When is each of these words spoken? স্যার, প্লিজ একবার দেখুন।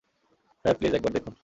স্যার, 0.65 0.75
প্লিজ 0.77 0.93
একবার 0.93 1.11
দেখুন। 1.13 1.33